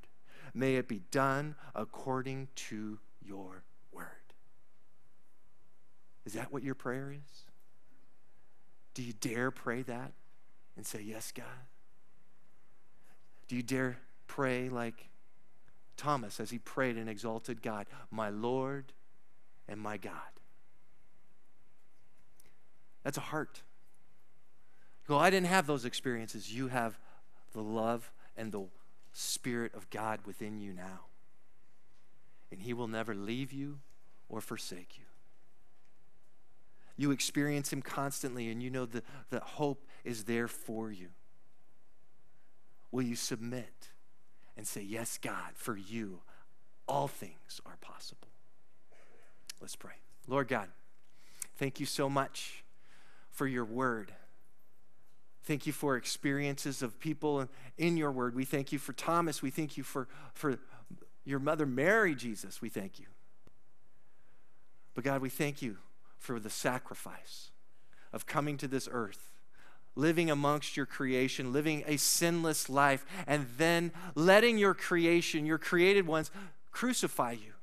[0.53, 4.05] May it be done according to your word.
[6.25, 7.45] Is that what your prayer is?
[8.93, 10.11] Do you dare pray that
[10.75, 11.45] and say, Yes, God?
[13.47, 15.09] Do you dare pray like
[15.97, 18.93] Thomas as he prayed and exalted God, my Lord
[19.67, 20.13] and my God?
[23.03, 23.61] That's a heart.
[25.07, 26.53] Well, I didn't have those experiences.
[26.53, 26.97] You have
[27.53, 28.65] the love and the
[29.13, 31.01] Spirit of God within you now
[32.51, 33.79] and He will never leave you
[34.29, 35.05] or forsake you.
[36.97, 41.07] You experience Him constantly, and you know that the hope is there for you.
[42.91, 43.89] Will you submit
[44.57, 46.19] and say, Yes, God, for you,
[46.87, 48.27] all things are possible.
[49.61, 49.93] Let's pray.
[50.27, 50.67] Lord God,
[51.55, 52.63] thank you so much
[53.31, 54.13] for your word.
[55.43, 58.35] Thank you for experiences of people in your word.
[58.35, 59.41] We thank you for Thomas.
[59.41, 60.59] We thank you for, for
[61.25, 62.61] your mother Mary, Jesus.
[62.61, 63.07] We thank you.
[64.93, 65.77] But God, we thank you
[66.17, 67.49] for the sacrifice
[68.13, 69.31] of coming to this earth,
[69.95, 76.05] living amongst your creation, living a sinless life, and then letting your creation, your created
[76.05, 76.29] ones,
[76.71, 77.53] crucify you.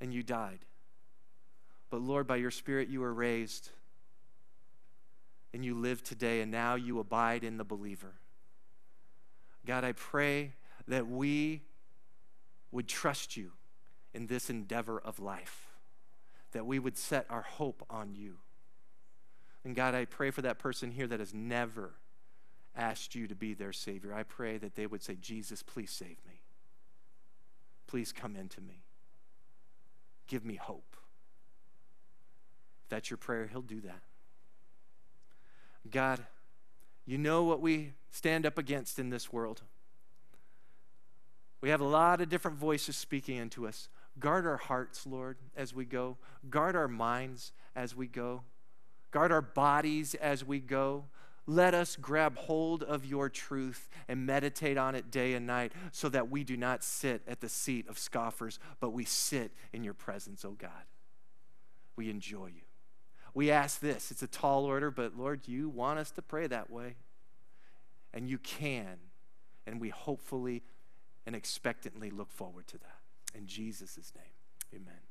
[0.00, 0.60] And you died.
[1.90, 3.70] But Lord, by your Spirit, you were raised
[5.52, 8.14] and you live today, and now you abide in the believer.
[9.66, 10.52] God, I pray
[10.88, 11.62] that we
[12.70, 13.52] would trust you
[14.14, 15.68] in this endeavor of life,
[16.52, 18.38] that we would set our hope on you.
[19.64, 21.92] And God, I pray for that person here that has never
[22.74, 24.14] asked you to be their Savior.
[24.14, 26.40] I pray that they would say, Jesus, please save me.
[27.86, 28.84] Please come into me.
[30.26, 30.96] Give me hope.
[32.84, 34.00] If that's your prayer, He'll do that.
[35.90, 36.24] God,
[37.04, 39.62] you know what we stand up against in this world.
[41.60, 43.88] We have a lot of different voices speaking into us.
[44.18, 46.16] Guard our hearts, Lord, as we go.
[46.50, 48.42] Guard our minds as we go.
[49.10, 51.04] Guard our bodies as we go.
[51.46, 56.08] Let us grab hold of your truth and meditate on it day and night so
[56.08, 59.94] that we do not sit at the seat of scoffers, but we sit in your
[59.94, 60.70] presence, oh God.
[61.96, 62.62] We enjoy you.
[63.34, 64.10] We ask this.
[64.10, 66.96] It's a tall order, but Lord, you want us to pray that way.
[68.12, 68.98] And you can.
[69.66, 70.62] And we hopefully
[71.24, 72.98] and expectantly look forward to that.
[73.34, 75.02] In Jesus' name, amen.